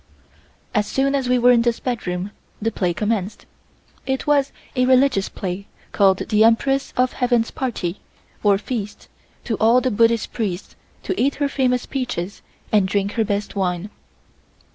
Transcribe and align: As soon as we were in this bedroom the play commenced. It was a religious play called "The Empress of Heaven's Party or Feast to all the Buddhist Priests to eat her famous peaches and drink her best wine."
As 0.73 0.87
soon 0.87 1.13
as 1.13 1.29
we 1.29 1.37
were 1.37 1.51
in 1.51 1.61
this 1.61 1.79
bedroom 1.79 2.31
the 2.59 2.71
play 2.71 2.91
commenced. 2.91 3.45
It 4.07 4.25
was 4.25 4.51
a 4.75 4.87
religious 4.87 5.29
play 5.29 5.67
called 5.91 6.17
"The 6.29 6.43
Empress 6.43 6.91
of 6.97 7.13
Heaven's 7.13 7.51
Party 7.51 7.99
or 8.41 8.57
Feast 8.57 9.09
to 9.43 9.57
all 9.57 9.79
the 9.79 9.91
Buddhist 9.91 10.33
Priests 10.33 10.75
to 11.03 11.13
eat 11.21 11.35
her 11.35 11.47
famous 11.47 11.85
peaches 11.85 12.41
and 12.71 12.87
drink 12.87 13.11
her 13.11 13.23
best 13.23 13.55
wine." 13.55 13.91